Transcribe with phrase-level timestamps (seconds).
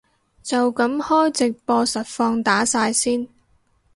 [0.41, 3.27] 就噉開直播實況打晒先